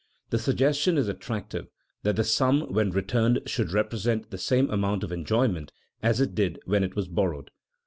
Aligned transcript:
The 0.31 0.39
suggestion 0.39 0.97
is 0.97 1.07
attractive 1.07 1.67
that 2.01 2.15
the 2.15 2.23
sum 2.23 2.61
when 2.73 2.89
returned 2.89 3.41
should 3.45 3.71
represent 3.71 4.31
the 4.31 4.39
same 4.39 4.67
amount 4.71 5.03
of 5.03 5.11
enjoyment 5.11 5.71
as 6.01 6.19
it 6.19 6.33
did 6.33 6.57
when 6.65 6.83
it 6.83 6.95
was 6.95 7.07
borrowed. 7.07 7.51